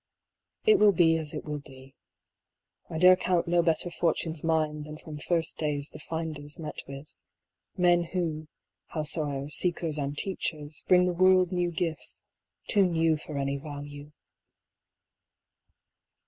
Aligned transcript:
It 0.65 0.79
will 0.79 0.93
be 0.93 1.15
as 1.19 1.31
it 1.35 1.45
will 1.45 1.59
be: 1.59 1.93
I 2.89 2.97
dare 2.97 3.15
count 3.15 3.47
no 3.47 3.61
better 3.61 3.91
fortunes 3.91 4.43
mine 4.43 4.81
than 4.81 4.97
from 4.97 5.19
first 5.19 5.59
days 5.59 5.91
the 5.91 5.99
finders 5.99 6.57
met 6.59 6.81
with, 6.87 7.13
men 7.77 8.05
who, 8.05 8.47
howsoe'er, 8.95 9.47
seekers 9.51 9.99
and 9.99 10.17
teachers, 10.17 10.83
bring 10.87 11.05
the 11.05 11.13
world 11.13 11.51
new 11.51 11.69
gifts, 11.69 12.23
too 12.67 12.87
new 12.87 13.15
for 13.15 13.37
any 13.37 13.57
value. 13.57 14.11